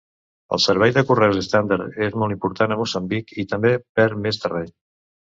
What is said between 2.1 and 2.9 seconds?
molt important a